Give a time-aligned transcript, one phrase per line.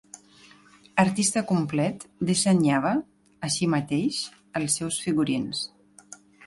[1.03, 2.95] Artista complet, dissenyava,
[3.49, 4.25] així mateix,
[4.63, 5.67] els seus figurins.